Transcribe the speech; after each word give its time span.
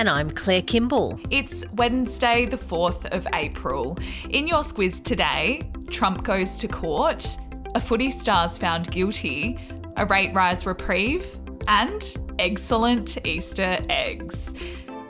And 0.00 0.08
I'm 0.08 0.30
Claire 0.30 0.62
Kimball. 0.62 1.20
It's 1.28 1.62
Wednesday, 1.74 2.46
the 2.46 2.56
4th 2.56 3.04
of 3.14 3.26
April. 3.34 3.98
In 4.30 4.48
your 4.48 4.62
squiz 4.62 5.04
today, 5.04 5.60
Trump 5.90 6.24
goes 6.24 6.56
to 6.56 6.68
court, 6.68 7.36
a 7.74 7.80
footy 7.80 8.10
star's 8.10 8.56
found 8.56 8.90
guilty, 8.90 9.58
a 9.98 10.06
rate 10.06 10.32
rise 10.32 10.64
reprieve, 10.64 11.26
and 11.68 12.16
excellent 12.38 13.26
Easter 13.26 13.76
eggs. 13.90 14.54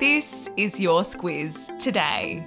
This 0.01 0.51
is 0.57 0.81
your 0.81 1.03
squiz 1.03 1.79
today. 1.79 2.45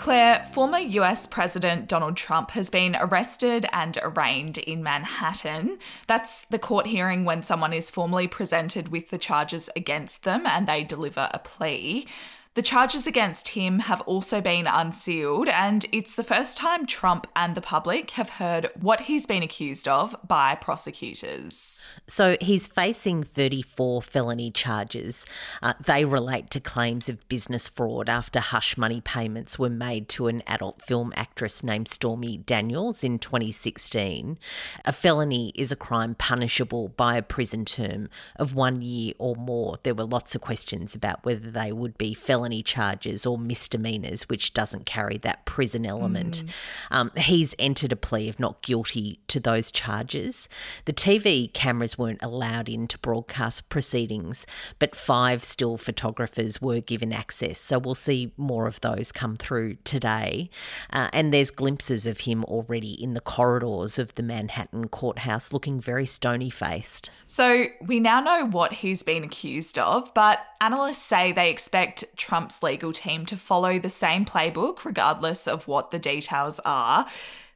Claire, 0.00 0.42
former 0.54 0.78
US 0.78 1.26
President 1.26 1.86
Donald 1.86 2.16
Trump 2.16 2.52
has 2.52 2.70
been 2.70 2.96
arrested 2.98 3.66
and 3.70 3.98
arraigned 4.00 4.56
in 4.56 4.82
Manhattan. 4.82 5.78
That's 6.06 6.46
the 6.46 6.58
court 6.58 6.86
hearing 6.86 7.26
when 7.26 7.42
someone 7.42 7.74
is 7.74 7.90
formally 7.90 8.26
presented 8.26 8.88
with 8.88 9.10
the 9.10 9.18
charges 9.18 9.68
against 9.76 10.22
them 10.22 10.46
and 10.46 10.66
they 10.66 10.84
deliver 10.84 11.28
a 11.34 11.38
plea. 11.38 12.06
The 12.54 12.62
charges 12.62 13.06
against 13.06 13.46
him 13.50 13.78
have 13.78 14.00
also 14.00 14.40
been 14.40 14.66
unsealed, 14.66 15.46
and 15.46 15.86
it's 15.92 16.16
the 16.16 16.24
first 16.24 16.56
time 16.56 16.84
Trump 16.84 17.28
and 17.36 17.54
the 17.54 17.60
public 17.60 18.10
have 18.12 18.28
heard 18.28 18.70
what 18.74 19.02
he's 19.02 19.24
been 19.24 19.44
accused 19.44 19.86
of 19.86 20.16
by 20.26 20.56
prosecutors. 20.56 21.80
So 22.08 22.36
he's 22.40 22.66
facing 22.66 23.22
34 23.22 24.02
felony 24.02 24.50
charges. 24.50 25.26
Uh, 25.62 25.74
they 25.78 26.04
relate 26.04 26.50
to 26.50 26.58
claims 26.58 27.08
of 27.08 27.28
business 27.28 27.68
fraud 27.68 28.08
after 28.08 28.40
hush 28.40 28.76
money 28.76 29.00
payments 29.00 29.56
were 29.56 29.70
made 29.70 30.08
to 30.08 30.26
an 30.26 30.42
adult 30.48 30.82
film 30.82 31.12
actress 31.14 31.62
named 31.62 31.86
Stormy 31.86 32.36
Daniels 32.36 33.04
in 33.04 33.20
2016. 33.20 34.40
A 34.84 34.92
felony 34.92 35.52
is 35.54 35.70
a 35.70 35.76
crime 35.76 36.16
punishable 36.16 36.88
by 36.88 37.16
a 37.16 37.22
prison 37.22 37.64
term 37.64 38.08
of 38.34 38.56
one 38.56 38.82
year 38.82 39.14
or 39.18 39.36
more. 39.36 39.78
There 39.84 39.94
were 39.94 40.02
lots 40.02 40.34
of 40.34 40.40
questions 40.40 40.96
about 40.96 41.24
whether 41.24 41.48
they 41.48 41.70
would 41.70 41.96
be 41.96 42.12
felony 42.12 42.39
felony 42.40 42.62
charges 42.62 43.26
or 43.26 43.36
misdemeanors, 43.36 44.22
which 44.30 44.54
doesn't 44.54 44.86
carry 44.86 45.18
that 45.18 45.44
prison 45.44 45.84
element. 45.84 46.42
Mm. 46.42 46.52
Um, 46.90 47.10
he's 47.18 47.54
entered 47.58 47.92
a 47.92 47.96
plea 47.96 48.30
of 48.30 48.40
not 48.40 48.62
guilty 48.62 49.20
to 49.28 49.38
those 49.38 49.70
charges. 49.70 50.48
The 50.86 50.94
TV 50.94 51.52
cameras 51.52 51.98
weren't 51.98 52.22
allowed 52.22 52.70
in 52.70 52.88
to 52.88 52.98
broadcast 52.98 53.68
proceedings, 53.68 54.46
but 54.78 54.96
five 54.96 55.44
still 55.44 55.76
photographers 55.76 56.62
were 56.62 56.80
given 56.80 57.12
access. 57.12 57.60
So 57.60 57.78
we'll 57.78 57.94
see 57.94 58.32
more 58.38 58.66
of 58.66 58.80
those 58.80 59.12
come 59.12 59.36
through 59.36 59.74
today. 59.84 60.48
Uh, 60.90 61.10
and 61.12 61.34
there's 61.34 61.50
glimpses 61.50 62.06
of 62.06 62.20
him 62.20 62.42
already 62.44 62.92
in 62.92 63.12
the 63.12 63.20
corridors 63.20 63.98
of 63.98 64.14
the 64.14 64.22
Manhattan 64.22 64.88
courthouse 64.88 65.52
looking 65.52 65.78
very 65.78 66.06
stony 66.06 66.48
faced. 66.48 67.10
So 67.26 67.66
we 67.82 68.00
now 68.00 68.20
know 68.20 68.46
what 68.46 68.72
he's 68.72 69.02
been 69.02 69.24
accused 69.24 69.78
of, 69.78 70.12
but 70.14 70.40
analysts 70.60 71.02
say 71.02 71.32
they 71.32 71.50
expect 71.50 72.04
Trump's 72.30 72.62
legal 72.62 72.92
team 72.92 73.26
to 73.26 73.36
follow 73.36 73.80
the 73.80 73.90
same 73.90 74.24
playbook, 74.24 74.84
regardless 74.84 75.48
of 75.48 75.66
what 75.66 75.90
the 75.90 75.98
details 75.98 76.60
are. 76.64 77.04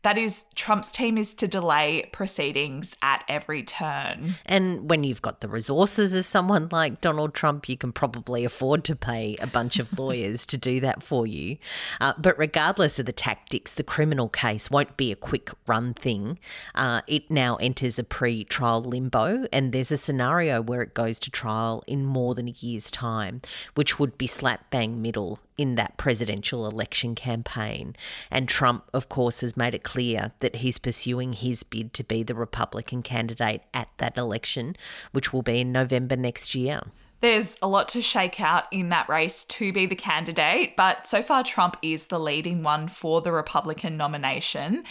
That 0.05 0.19
is, 0.19 0.45
Trump's 0.55 0.93
team 0.93 1.17
is 1.17 1.33
to 1.35 1.49
delay 1.49 2.11
proceedings 2.13 2.95
at 3.01 3.25
every 3.27 3.63
turn. 3.63 4.35
And 4.45 4.91
when 4.91 5.03
you've 5.03 5.23
got 5.23 5.41
the 5.41 5.49
resources 5.49 6.15
of 6.15 6.27
someone 6.27 6.69
like 6.71 7.01
Donald 7.01 7.33
Trump, 7.33 7.71
you 7.71 7.79
can 7.79 7.91
probably 7.91 8.45
afford 8.45 8.85
to 8.85 8.97
pay 8.97 9.37
a 9.41 9.47
bunch 9.47 9.79
of 9.79 9.99
lawyers 9.99 10.45
to 10.45 10.59
do 10.59 10.79
that 10.81 11.03
for 11.03 11.27
you. 11.27 11.57
Uh, 12.03 12.13
but 12.19 12.39
regardless 12.39 12.99
of 12.99 13.07
the 13.07 13.13
tactics, 13.13 13.73
the 13.73 13.83
criminal 13.83 14.29
case 14.29 14.71
won't 14.71 14.95
be 14.99 15.11
a 15.11 15.17
quick 15.17 15.51
run 15.67 15.95
thing. 15.95 16.39
Uh, 16.75 17.01
it 17.07 17.31
now 17.31 17.57
enters 17.57 17.99
a 17.99 18.05
pre 18.05 18.45
trial 18.45 18.83
limbo, 18.83 19.47
and 19.55 19.73
there's 19.73 19.91
a 19.91 19.97
scenario 19.97 20.61
where 20.61 20.83
it 20.83 20.93
goes 20.93 21.19
to 21.21 21.31
trial 21.31 21.83
in 21.87 22.05
more 22.05 22.35
than 22.35 22.47
a 22.47 22.55
year's 22.59 22.91
time, 22.91 23.41
which 23.75 23.99
would 23.99 24.19
be 24.19 24.27
slap 24.27 24.71
bang 24.71 25.01
middle 25.01 25.41
in 25.57 25.75
that 25.77 25.97
presidential 25.97 26.67
election 26.67 27.15
campaign. 27.15 27.97
And 28.31 28.49
Trump, 28.49 28.85
of 28.93 29.09
course, 29.09 29.41
has 29.41 29.57
made 29.57 29.75
it 29.75 29.85
clear 29.85 30.33
that 30.41 30.57
he's 30.57 30.79
pursuing 30.79 31.33
his 31.33 31.63
bid 31.63 31.93
to 31.95 32.05
be 32.05 32.23
the 32.23 32.35
Republican 32.35 33.03
candidate 33.03 33.63
at 33.73 33.89
that 33.99 34.17
election, 34.17 34.77
which 35.13 35.33
will 35.33 35.43
be 35.43 35.61
in 35.61 35.73
November 35.73 36.17
next 36.17 36.55
year. 36.55 36.81
There's 37.25 37.57
a 37.63 37.69
lot 37.69 37.89
to 37.91 38.03
shake 38.03 38.39
out 38.39 38.65
in 38.71 38.91
that 38.91 39.09
race 39.09 39.47
to 39.47 39.73
be 39.73 39.87
the 39.87 39.95
candidate, 39.95 40.77
but 40.77 41.07
so 41.07 41.23
far 41.23 41.43
Trump 41.43 41.79
is 41.81 42.09
the 42.09 42.21
leading 42.21 42.63
one 42.63 42.87
for 42.87 43.23
the 43.23 43.33
Republican 43.33 43.97
nomination. 43.97 44.85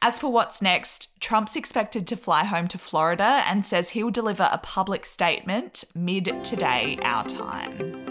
As 0.00 0.16
for 0.16 0.30
what's 0.30 0.62
next, 0.62 1.08
Trump's 1.20 1.56
expected 1.56 2.06
to 2.06 2.16
fly 2.16 2.44
home 2.44 2.68
to 2.68 2.78
Florida 2.78 3.42
and 3.46 3.66
says 3.66 3.90
he'll 3.90 4.10
deliver 4.10 4.48
a 4.52 4.58
public 4.58 5.04
statement 5.04 5.82
mid 5.94 6.32
today, 6.44 6.96
our 7.02 7.24
time. 7.24 8.09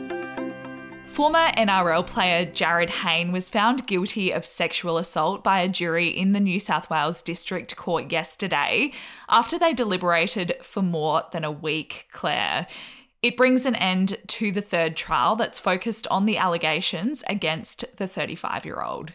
Former 1.20 1.52
NRL 1.58 2.08
player 2.08 2.46
Jarryd 2.46 2.90
Hayne 2.90 3.34
was 3.34 3.50
found 3.50 3.86
guilty 3.86 4.32
of 4.32 4.46
sexual 4.46 4.98
assault 4.98 5.44
by 5.44 5.60
a 5.60 5.68
jury 5.68 6.08
in 6.08 6.32
the 6.32 6.40
New 6.40 6.62
South 6.62 6.90
Wales 6.90 7.22
District 7.22 7.76
Court 7.76 8.10
yesterday 8.10 8.94
after 9.28 9.60
they 9.60 9.74
deliberated 9.74 10.56
for 10.62 10.82
more 10.82 11.24
than 11.34 11.44
a 11.44 11.52
week, 11.52 12.08
Claire. 12.14 12.68
It 13.22 13.36
brings 13.36 13.66
an 13.66 13.76
end 13.76 14.18
to 14.28 14.50
the 14.50 14.62
third 14.62 14.96
trial 14.96 15.36
that's 15.36 15.60
focused 15.60 16.08
on 16.08 16.26
the 16.26 16.38
allegations 16.38 17.22
against 17.28 17.84
the 17.98 18.08
35 18.08 18.64
year 18.64 18.82
old. 18.82 19.12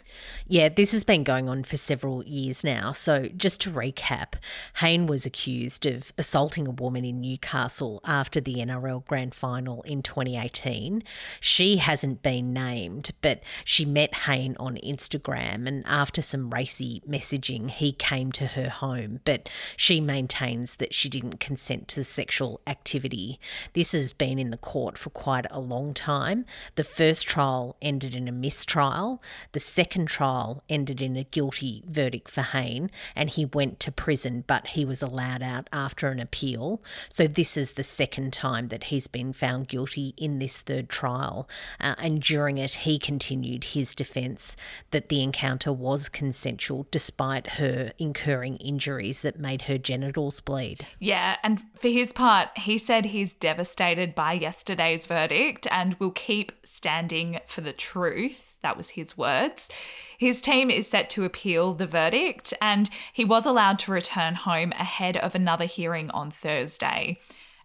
Yeah, 0.47 0.69
this 0.69 0.93
has 0.93 1.05
been 1.05 1.25
going 1.25 1.49
on 1.49 1.63
for 1.65 1.79
several 1.79 2.23
years 2.25 2.63
now. 2.63 2.93
So, 2.93 3.29
just 3.35 3.63
to 3.63 3.71
recap, 3.71 4.35
Hayne 4.81 5.07
was 5.07 5.25
accused 5.25 5.87
of 5.87 6.13
assaulting 6.19 6.67
a 6.67 6.71
woman 6.71 7.07
in 7.07 7.23
Newcastle 7.23 8.03
after 8.05 8.43
the 8.43 8.57
NRL 8.57 9.07
Grand 9.07 9.35
Final 9.35 9.81
in 9.85 10.03
2018. 10.03 11.03
She 11.41 11.79
hasn't 11.79 12.23
been 12.23 12.53
named, 12.53 13.13
but 13.23 13.43
she 13.65 13.87
met 13.87 14.15
Hayne 14.15 14.55
on 14.61 14.77
Instagram, 14.85 15.67
and 15.67 15.83
after 15.87 16.21
some 16.21 16.51
racy 16.51 17.03
messaging, 17.09 17.71
he 17.71 17.91
came 17.91 18.33
to 18.33 18.49
her 18.49 18.69
home. 18.69 19.21
But 19.25 19.49
she 19.79 20.03
maintains 20.03 20.77
that 20.77 20.93
she 20.93 21.09
didn't 21.09 21.41
consent 21.41 21.89
to 21.89 22.05
sexual 22.05 22.61
activity. 22.67 23.41
This 23.73 23.94
has 23.95 24.13
been 24.13 24.39
in 24.39 24.51
the 24.51 24.59
court 24.59 24.99
for 24.99 25.11
quite 25.11 25.47
a 25.51 25.61
long 25.61 25.95
time. 25.95 26.45
The 26.75 26.85
first 26.85 27.27
trial 27.27 27.77
ended 27.81 28.15
in 28.15 28.29
a 28.29 28.33
mistrial, 28.33 29.23
the 29.53 29.61
second 29.61 30.07
trial 30.09 30.63
ended 30.69 31.01
in 31.01 31.17
a 31.17 31.25
guilty 31.25 31.83
verdict 31.87 32.29
for 32.29 32.43
Hayne, 32.43 32.91
and 33.17 33.31
he 33.31 33.47
went 33.47 33.81
to 33.81 33.93
prison, 33.93 34.45
but 34.47 34.69
he 34.69 34.85
was 34.85 35.01
allowed 35.01 35.43
out 35.43 35.69
after 35.73 36.09
an 36.09 36.21
appeal. 36.21 36.83
So, 37.09 37.27
this 37.27 37.57
is 37.57 37.73
the 37.73 37.83
second 37.83 38.33
time 38.33 38.69
that 38.69 38.85
he's 38.85 39.07
been 39.07 39.33
found 39.33 39.69
guilty 39.69 40.13
in 40.17 40.39
this 40.39 40.61
third 40.61 40.89
trial. 40.89 41.49
Uh, 41.81 41.95
and 41.99 42.21
during 42.21 42.59
it, 42.59 42.75
he 42.75 42.99
continued 42.99 43.65
his 43.65 43.95
defence 43.95 44.57
that 44.91 45.09
the 45.09 45.23
encounter 45.23 45.73
was 45.73 46.09
consensual 46.09 46.87
despite 46.91 47.53
her 47.53 47.93
incurring 47.99 48.57
injuries 48.57 49.21
that 49.21 49.39
made 49.39 49.63
her 49.63 49.79
genitals 49.79 50.41
bleed. 50.41 50.87
Yeah, 50.99 51.37
and 51.43 51.63
for 51.79 51.89
his 51.89 52.13
part, 52.13 52.51
he 52.57 52.77
said 52.77 53.07
he's 53.07 53.33
devastated 53.33 53.84
devastated 53.85 54.15
by 54.15 54.33
yesterday's 54.33 55.07
verdict 55.07 55.67
and 55.71 55.95
will 55.95 56.11
keep 56.13 56.53
standing 56.65 57.39
for 57.47 57.61
the 57.61 57.73
truth. 57.73 58.55
That 58.63 58.79
was 58.79 58.91
his 58.91 59.17
words. 59.19 59.69
His 60.17 60.41
team 60.41 60.71
is 60.71 60.87
set 60.87 61.11
to 61.11 61.25
appeal 61.25 61.75
the 61.75 61.87
verdict, 61.87 62.55
and 62.63 62.89
he 63.13 63.27
was 63.27 63.45
allowed 63.45 63.79
to 63.81 63.93
return 63.93 64.37
home 64.37 64.73
ahead 64.73 65.19
of 65.19 65.35
another 65.35 65.67
hearing 65.67 66.11
on 66.13 66.31
Thursday. 66.31 67.19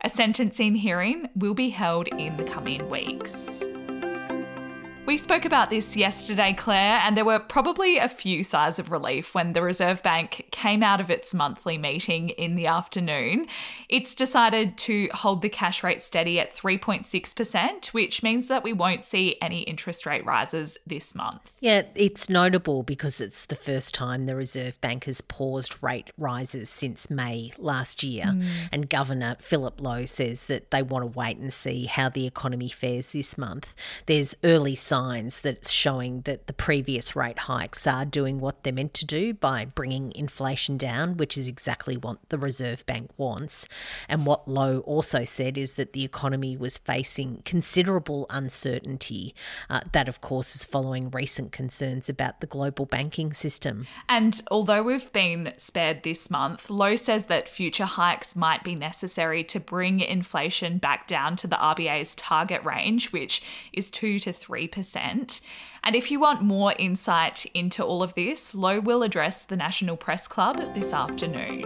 A 0.04 0.10
sentencing 0.10 0.76
hearing 0.76 1.30
will 1.36 1.54
be 1.54 1.70
held 1.70 2.10
in 2.10 2.36
the 2.36 2.44
coming 2.44 2.90
weeks. 2.90 3.69
We 5.10 5.18
spoke 5.18 5.44
about 5.44 5.72
this 5.72 5.98
yesterday, 5.98 6.54
Claire, 6.54 7.02
and 7.04 7.18
there 7.18 7.26
were 7.26 7.40
probably 7.40 7.98
a 7.98 8.08
few 8.08 8.44
sighs 8.44 8.78
of 8.78 8.92
relief 8.92 9.34
when 9.34 9.54
the 9.54 9.62
Reserve 9.64 10.04
Bank 10.04 10.46
came 10.52 10.84
out 10.84 11.02
of 11.02 11.10
its 11.10 11.34
monthly 11.34 11.80
meeting 11.80 12.30
in 12.30 12.54
the 12.54 12.68
afternoon. 12.68 13.48
It's 13.90 14.14
decided 14.14 14.78
to 14.78 15.10
hold 15.16 15.42
the 15.42 15.50
cash 15.50 15.84
rate 15.84 16.04
steady 16.04 16.40
at 16.40 16.56
3.6%, 16.56 17.88
which 17.88 18.22
means 18.22 18.50
that 18.50 18.64
we 18.64 18.72
won't 18.72 19.04
see 19.04 19.36
any 19.42 19.62
interest 19.62 20.06
rate 20.06 20.24
rises 20.28 20.78
this 20.86 21.16
month. 21.16 21.42
Yeah, 21.60 21.88
it's 21.96 22.30
notable 22.30 22.84
because 22.84 23.20
it's 23.20 23.46
the 23.46 23.56
first 23.56 23.96
time 23.96 24.28
the 24.28 24.36
Reserve 24.36 24.80
Bank 24.80 25.06
has 25.06 25.22
paused 25.22 25.82
rate 25.82 26.12
rises 26.20 26.70
since 26.70 27.10
May 27.10 27.52
last 27.58 28.04
year. 28.04 28.26
Mm. 28.26 28.46
And 28.72 28.90
Governor 28.92 29.38
Philip 29.40 29.82
Lowe 29.82 30.06
says 30.06 30.46
that 30.46 30.70
they 30.70 30.84
want 30.84 31.02
to 31.02 31.18
wait 31.18 31.38
and 31.38 31.52
see 31.52 31.88
how 31.88 32.10
the 32.10 32.28
economy 32.28 32.70
fares 32.70 33.12
this 33.12 33.40
month. 33.40 33.74
There's 34.06 34.36
early 34.44 34.76
signs 34.76 34.99
signs 35.00 35.40
that's 35.42 35.72
showing 35.72 36.22
that 36.22 36.48
the 36.48 36.54
previous 36.54 37.16
rate 37.16 37.40
hikes 37.40 37.88
are 37.88 38.04
doing 38.04 38.40
what 38.40 38.64
they're 38.64 38.74
meant 38.74 38.94
to 38.94 39.06
do 39.06 39.34
by 39.34 39.64
bringing 39.64 40.12
inflation 40.14 40.78
down, 40.78 41.16
which 41.16 41.38
is 41.38 41.48
exactly 41.48 41.96
what 41.96 42.18
the 42.30 42.38
Reserve 42.38 42.86
Bank 42.86 43.10
wants. 43.16 43.66
And 44.10 44.26
what 44.26 44.48
Lowe 44.48 44.80
also 44.80 45.24
said 45.24 45.58
is 45.58 45.76
that 45.76 45.94
the 45.94 46.04
economy 46.04 46.58
was 46.58 46.78
facing 46.78 47.42
considerable 47.46 48.26
uncertainty. 48.30 49.34
Uh, 49.70 49.80
that, 49.94 50.10
of 50.10 50.20
course, 50.20 50.54
is 50.56 50.66
following 50.66 51.10
recent 51.12 51.54
concerns 51.54 52.10
about 52.10 52.42
the 52.42 52.48
global 52.48 52.86
banking 52.86 53.32
system. 53.32 53.88
And 54.10 54.42
although 54.52 54.84
we've 54.84 55.12
been 55.14 55.54
spared 55.58 56.04
this 56.04 56.30
month, 56.30 56.70
Lowe 56.70 56.98
says 56.98 57.26
that 57.26 57.48
future 57.48 57.86
hikes 57.86 58.36
might 58.36 58.64
be 58.66 58.76
necessary 58.76 59.46
to 59.46 59.62
bring 59.62 60.02
inflation 60.02 60.78
back 60.78 61.08
down 61.08 61.38
to 61.38 61.48
the 61.48 61.56
RBA's 61.56 62.16
target 62.16 62.64
range, 62.66 63.14
which 63.14 63.42
is 63.72 63.90
2 63.90 64.20
to 64.20 64.34
3%. 64.34 64.89
And 64.96 65.40
if 65.96 66.12
you 66.12 66.20
want 66.20 66.42
more 66.42 66.74
insight 66.78 67.46
into 67.54 67.84
all 67.84 68.04
of 68.04 68.14
this, 68.16 68.54
Lowe 68.54 68.80
will 68.80 69.04
address 69.04 69.44
the 69.44 69.56
National 69.56 69.98
Press 69.98 70.28
Club 70.28 70.58
this 70.76 70.94
afternoon. 70.94 71.66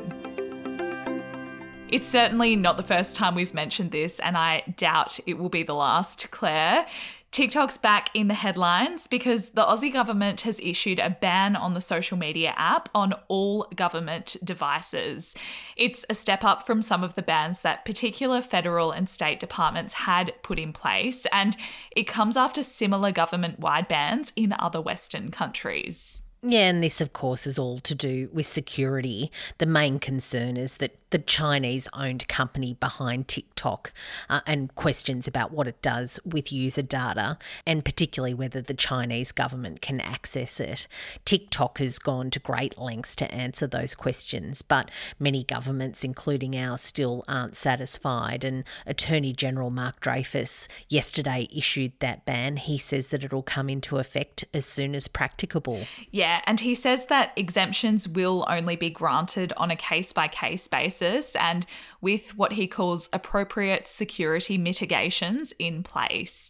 It's 1.90 2.08
certainly 2.08 2.56
not 2.56 2.78
the 2.78 2.84
first 2.84 3.16
time 3.16 3.36
we've 3.36 3.54
mentioned 3.54 3.92
this, 3.92 4.20
and 4.20 4.36
I 4.36 4.64
doubt 4.78 5.20
it 5.28 5.38
will 5.38 5.50
be 5.50 5.62
the 5.62 5.76
last, 5.76 6.32
Claire. 6.32 6.88
TikTok's 7.34 7.80
back 7.80 8.12
in 8.14 8.28
the 8.28 8.36
headlines 8.36 9.08
because 9.08 9.50
the 9.50 9.64
Aussie 9.64 9.92
government 9.92 10.42
has 10.42 10.60
issued 10.60 11.00
a 11.00 11.10
ban 11.10 11.56
on 11.56 11.74
the 11.74 11.82
social 11.82 12.16
media 12.16 12.54
app 12.58 12.90
on 12.94 13.16
all 13.28 13.68
government 13.76 14.38
devices. 14.44 15.34
It's 15.76 16.06
a 16.12 16.14
step 16.14 16.44
up 16.44 16.64
from 16.64 16.84
some 16.84 17.04
of 17.04 17.16
the 17.16 17.24
bans 17.24 17.62
that 17.62 17.86
particular 17.86 18.44
federal 18.44 18.92
and 18.92 19.10
state 19.10 19.40
departments 19.40 19.96
had 19.96 20.32
put 20.44 20.60
in 20.60 20.74
place, 20.74 21.26
and 21.32 21.58
it 21.96 22.04
comes 22.04 22.38
after 22.38 22.62
similar 22.62 23.12
government 23.12 23.60
wide 23.60 23.88
bans 23.88 24.32
in 24.36 24.54
other 24.60 24.80
Western 24.80 25.32
countries. 25.32 26.22
Yeah, 26.46 26.70
and 26.70 26.84
this, 26.84 27.00
of 27.00 27.14
course, 27.14 27.48
is 27.48 27.58
all 27.58 27.80
to 27.80 27.96
do 27.96 28.30
with 28.34 28.46
security. 28.46 29.32
The 29.60 29.66
main 29.66 29.98
concern 29.98 30.58
is 30.58 30.78
that 30.78 30.98
the 31.14 31.20
Chinese 31.20 31.88
owned 31.94 32.28
company 32.28 32.74
behind 32.74 33.28
TikTok 33.28 33.94
uh, 34.32 34.42
and 34.48 34.74
questions 34.74 35.28
about 35.28 35.52
what 35.52 35.68
it 35.68 35.80
does 35.84 36.20
with 36.26 36.52
user 36.52 36.82
data 36.82 37.38
and 37.68 37.86
particularly 37.86 38.34
whether 38.34 38.62
the 38.62 38.74
Chinese 38.74 39.32
government 39.32 39.80
can 39.80 40.02
access 40.02 40.60
it. 40.60 40.88
TikTok 41.24 41.78
has 41.78 42.00
gone 42.00 42.32
to 42.32 42.40
great 42.40 42.80
lengths 42.80 43.16
to 43.18 43.32
answer 43.32 43.68
those 43.68 43.94
questions, 43.94 44.64
but 44.64 44.90
many 45.20 45.44
governments, 45.44 46.04
including 46.04 46.58
ours, 46.58 46.82
still 46.82 47.24
aren't 47.28 47.56
satisfied. 47.56 48.44
And 48.44 48.64
Attorney 48.88 49.34
General 49.34 49.70
Mark 49.70 50.00
Dreyfus 50.00 50.68
yesterday 50.90 51.48
issued 51.56 51.94
that 52.00 52.26
ban. 52.26 52.58
He 52.58 52.80
says 52.80 53.10
that 53.10 53.24
it'll 53.24 53.44
come 53.44 53.70
into 53.70 54.00
effect 54.00 54.46
as 54.52 54.66
soon 54.66 54.96
as 54.96 55.08
practicable. 55.08 55.86
Yeah, 56.10 56.33
and 56.46 56.60
he 56.60 56.76
says 56.76 57.08
that 57.08 57.32
exemptions 57.36 58.08
will 58.08 58.46
only 58.48 58.76
be 58.76 58.90
granted 58.90 59.54
on 59.58 59.72
a 59.72 59.76
case 59.76 60.14
by 60.14 60.28
case 60.28 60.68
basis 60.68 61.36
and 61.36 61.66
with 62.02 62.36
what 62.38 62.54
he 62.54 62.68
calls 62.68 63.10
appropriate 63.14 63.88
security 63.88 64.58
mitigations 64.58 65.54
in 65.60 65.84
place. 65.84 66.50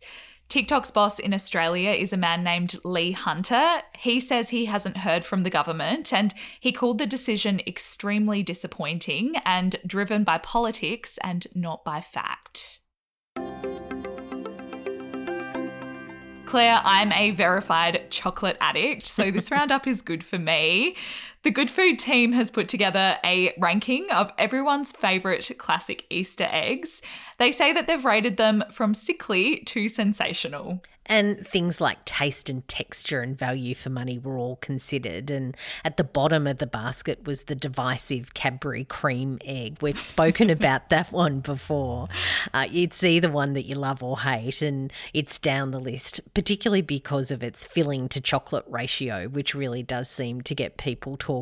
TikTok's 0.50 0.92
boss 0.92 1.18
in 1.18 1.34
Australia 1.34 1.92
is 1.92 2.14
a 2.14 2.18
man 2.18 2.44
named 2.44 2.78
Lee 2.84 3.12
Hunter. 3.12 3.82
He 3.98 4.20
says 4.20 4.50
he 4.50 4.66
hasn't 4.66 4.98
heard 4.98 5.26
from 5.26 5.44
the 5.44 5.50
government 5.50 6.14
and 6.14 6.34
he 6.60 6.72
called 6.72 7.00
the 7.00 7.08
decision 7.08 7.60
extremely 7.66 8.44
disappointing 8.44 9.36
and 9.46 9.78
driven 9.88 10.24
by 10.24 10.38
politics 10.38 11.18
and 11.24 11.48
not 11.56 11.84
by 11.84 12.02
fact. 12.02 12.80
Claire, 16.54 16.82
I'm 16.84 17.12
a 17.14 17.32
verified 17.32 18.12
chocolate 18.12 18.58
addict, 18.62 19.08
so 19.08 19.32
this 19.32 19.50
roundup 19.50 19.88
is 19.88 20.04
good 20.04 20.24
for 20.24 20.38
me. 20.38 20.96
The 21.44 21.52
Good 21.52 21.70
Food 21.70 22.00
team 22.00 22.32
has 22.32 22.50
put 22.50 22.70
together 22.70 23.18
a 23.26 23.54
ranking 23.58 24.10
of 24.12 24.32
everyone's 24.38 24.94
favourite 24.94 25.52
classic 25.58 26.06
Easter 26.10 26.48
eggs. 26.50 27.02
They 27.38 27.52
say 27.52 27.74
that 27.74 27.86
they've 27.86 28.06
rated 28.06 28.38
them 28.38 28.64
from 28.72 28.94
sickly 28.94 29.60
to 29.66 29.90
sensational. 29.90 30.82
And 31.06 31.46
things 31.46 31.82
like 31.82 32.06
taste 32.06 32.50
and 32.50 32.66
texture 32.70 33.20
and 33.20 33.38
value 33.38 33.76
for 33.76 33.90
money 33.90 34.18
were 34.18 34.38
all 34.38 34.56
considered. 34.56 35.30
And 35.30 35.56
at 35.84 35.98
the 35.98 36.04
bottom 36.04 36.48
of 36.48 36.60
the 36.60 36.68
basket 36.68 37.26
was 37.26 37.44
the 37.44 37.56
divisive 37.56 38.34
Cadbury 38.34 38.86
cream 38.86 39.38
egg. 39.44 39.80
We've 39.82 40.00
spoken 40.14 40.50
about 40.50 40.90
that 40.90 41.12
one 41.12 41.42
before. 41.42 42.08
Uh, 42.54 42.68
it's 42.72 43.04
either 43.04 43.30
one 43.30 43.52
that 43.54 43.64
you 43.64 43.76
love 43.76 44.02
or 44.02 44.22
hate, 44.22 44.62
and 44.62 44.94
it's 45.14 45.38
down 45.38 45.72
the 45.72 45.80
list, 45.80 46.22
particularly 46.34 46.82
because 46.82 47.32
of 47.32 47.44
its 47.44 47.66
filling 47.66 48.08
to 48.10 48.22
chocolate 48.22 48.66
ratio, 48.70 49.28
which 49.28 49.54
really 49.54 49.84
does 49.84 50.10
seem 50.10 50.40
to 50.42 50.56
get 50.56 50.78
people 50.78 51.18
talking. 51.18 51.33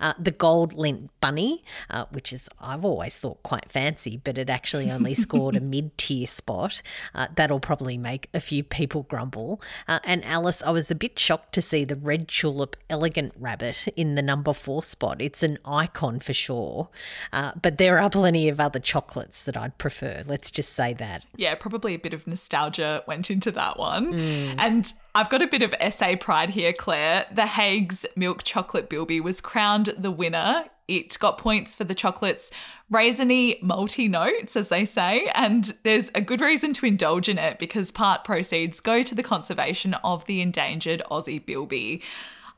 Uh, 0.00 0.14
the 0.18 0.30
gold 0.30 0.74
Lindt 0.74 1.08
bunny, 1.20 1.62
uh, 1.90 2.06
which 2.10 2.32
is, 2.32 2.48
I've 2.60 2.84
always 2.84 3.16
thought 3.16 3.42
quite 3.42 3.70
fancy, 3.70 4.16
but 4.16 4.38
it 4.38 4.50
actually 4.50 4.90
only 4.90 5.14
scored 5.24 5.56
a 5.56 5.60
mid 5.60 5.96
tier 5.96 6.26
spot. 6.26 6.82
Uh, 7.14 7.28
that'll 7.34 7.60
probably 7.60 7.96
make 7.96 8.28
a 8.34 8.40
few 8.40 8.62
people 8.64 9.04
grumble. 9.04 9.60
Uh, 9.86 10.00
and 10.04 10.24
Alice, 10.24 10.62
I 10.62 10.70
was 10.70 10.90
a 10.90 10.94
bit 10.94 11.18
shocked 11.18 11.54
to 11.54 11.62
see 11.62 11.84
the 11.84 11.96
red 11.96 12.28
tulip 12.28 12.76
elegant 12.90 13.32
rabbit 13.38 13.88
in 13.96 14.14
the 14.14 14.22
number 14.22 14.52
four 14.52 14.82
spot. 14.82 15.20
It's 15.20 15.42
an 15.42 15.58
icon 15.64 16.20
for 16.20 16.32
sure. 16.32 16.88
Uh, 17.32 17.52
but 17.60 17.78
there 17.78 17.98
are 17.98 18.10
plenty 18.10 18.48
of 18.48 18.60
other 18.60 18.78
chocolates 18.78 19.44
that 19.44 19.56
I'd 19.56 19.78
prefer. 19.78 20.22
Let's 20.26 20.50
just 20.50 20.72
say 20.72 20.94
that. 20.94 21.24
Yeah, 21.36 21.54
probably 21.54 21.94
a 21.94 21.98
bit 21.98 22.14
of 22.14 22.26
nostalgia 22.26 23.02
went 23.06 23.30
into 23.30 23.50
that 23.52 23.78
one. 23.78 24.12
Mm. 24.12 24.54
And 24.58 24.92
I've 25.16 25.30
got 25.30 25.42
a 25.42 25.46
bit 25.46 25.62
of 25.62 25.74
SA 25.94 26.16
pride 26.16 26.50
here, 26.50 26.72
Claire. 26.72 27.26
The 27.32 27.46
Haigh's 27.46 28.04
Milk 28.16 28.42
Chocolate 28.42 28.88
Bilby 28.88 29.20
was 29.20 29.40
crowned 29.40 29.94
the 29.96 30.10
winner. 30.10 30.64
It 30.88 31.16
got 31.20 31.38
points 31.38 31.76
for 31.76 31.84
the 31.84 31.94
chocolate's 31.94 32.50
raisiny 32.92 33.62
multi 33.62 34.08
notes, 34.08 34.56
as 34.56 34.70
they 34.70 34.84
say, 34.84 35.30
and 35.34 35.72
there's 35.84 36.10
a 36.16 36.20
good 36.20 36.40
reason 36.40 36.72
to 36.74 36.86
indulge 36.86 37.28
in 37.28 37.38
it 37.38 37.60
because 37.60 37.92
part 37.92 38.24
proceeds 38.24 38.80
go 38.80 39.04
to 39.04 39.14
the 39.14 39.22
conservation 39.22 39.94
of 40.02 40.24
the 40.24 40.40
endangered 40.40 41.00
Aussie 41.12 41.44
bilby. 41.44 42.02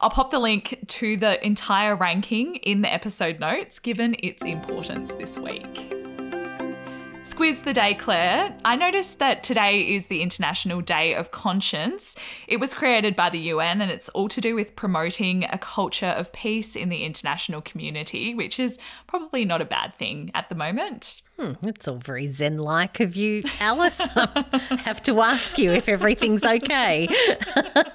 I'll 0.00 0.10
pop 0.10 0.30
the 0.30 0.38
link 0.38 0.78
to 0.86 1.18
the 1.18 1.44
entire 1.44 1.94
ranking 1.94 2.56
in 2.56 2.80
the 2.80 2.92
episode 2.92 3.38
notes, 3.38 3.78
given 3.78 4.16
its 4.20 4.42
importance 4.42 5.12
this 5.12 5.38
week. 5.38 5.95
Squiz 7.26 7.64
the 7.64 7.72
Day, 7.72 7.92
Claire. 7.92 8.56
I 8.64 8.76
noticed 8.76 9.18
that 9.18 9.42
today 9.42 9.80
is 9.80 10.06
the 10.06 10.22
International 10.22 10.80
Day 10.80 11.12
of 11.14 11.32
Conscience. 11.32 12.14
It 12.46 12.60
was 12.60 12.72
created 12.72 13.16
by 13.16 13.30
the 13.30 13.38
UN 13.50 13.80
and 13.80 13.90
it's 13.90 14.08
all 14.10 14.28
to 14.28 14.40
do 14.40 14.54
with 14.54 14.76
promoting 14.76 15.42
a 15.42 15.58
culture 15.58 16.06
of 16.06 16.32
peace 16.32 16.76
in 16.76 16.88
the 16.88 17.02
international 17.02 17.62
community, 17.62 18.36
which 18.36 18.60
is 18.60 18.78
probably 19.08 19.44
not 19.44 19.60
a 19.60 19.64
bad 19.64 19.92
thing 19.96 20.30
at 20.34 20.48
the 20.48 20.54
moment. 20.54 21.22
Hmm, 21.38 21.52
it's 21.66 21.86
all 21.86 21.96
very 21.96 22.28
zen 22.28 22.56
like 22.56 22.98
of 22.98 23.14
you, 23.14 23.42
Alice. 23.60 24.00
I 24.16 24.80
have 24.84 25.02
to 25.02 25.20
ask 25.20 25.58
you 25.58 25.70
if 25.70 25.86
everything's 25.86 26.46
okay. 26.46 27.08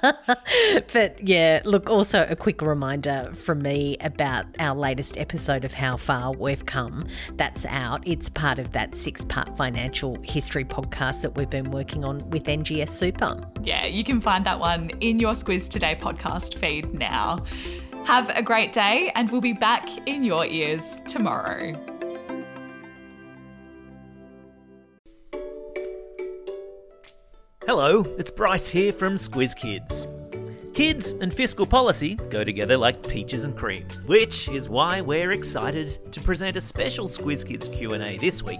but 0.94 1.28
yeah, 1.28 1.62
look, 1.66 1.90
also 1.90 2.28
a 2.30 2.36
quick 2.36 2.62
reminder 2.62 3.32
from 3.34 3.64
me 3.64 3.98
about 4.00 4.46
our 4.60 4.76
latest 4.76 5.18
episode 5.18 5.66
of 5.66 5.74
How 5.74 5.98
Far 5.98 6.34
We've 6.34 6.64
Come. 6.68 7.08
That's 7.34 7.66
out. 7.66 8.08
It's 8.08 8.30
part 8.30 8.60
of 8.60 8.74
that 8.74 8.96
six 8.96 9.26
part 9.26 9.58
financial 9.58 10.22
history 10.22 10.64
podcast 10.64 11.24
that 11.24 11.36
we've 11.36 11.50
been 11.50 11.72
working 11.72 12.06
on 12.06 12.30
with 12.30 12.44
NGS 12.44 12.90
Super. 12.90 13.44
Yeah, 13.64 13.88
you 13.88 14.04
can 14.04 14.22
find 14.22 14.46
that 14.46 14.60
one 14.60 14.92
in 15.02 15.20
your 15.20 15.34
Squiz 15.34 15.68
Today 15.68 15.98
podcast 16.00 16.60
feed 16.60 16.94
now. 16.94 17.40
Have 18.06 18.30
a 18.30 18.44
great 18.44 18.72
day, 18.72 19.12
and 19.16 19.32
we'll 19.32 19.42
be 19.42 19.54
back 19.54 19.90
in 20.08 20.24
your 20.24 20.46
ears 20.46 21.02
tomorrow. 21.08 21.74
Hello, 27.74 28.02
it's 28.18 28.30
Bryce 28.30 28.68
here 28.68 28.92
from 28.92 29.16
Squiz 29.16 29.56
Kids. 29.56 30.06
Kids 30.74 31.12
and 31.22 31.34
fiscal 31.34 31.66
policy 31.66 32.16
go 32.30 32.44
together 32.44 32.76
like 32.76 33.08
peaches 33.08 33.46
and 33.46 33.58
cream, 33.58 33.88
which 34.08 34.50
is 34.50 34.68
why 34.68 35.00
we're 35.00 35.32
excited 35.32 35.98
to 36.12 36.20
present 36.20 36.58
a 36.58 36.60
special 36.60 37.08
Squiz 37.08 37.48
Kids 37.48 37.70
Q&A 37.70 38.18
this 38.18 38.44
week 38.44 38.60